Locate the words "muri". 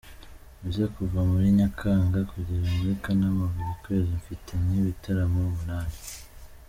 1.31-1.47, 2.75-2.93